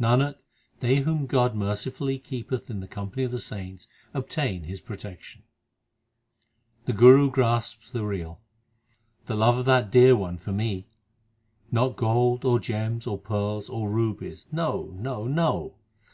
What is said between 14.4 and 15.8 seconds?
no, no, no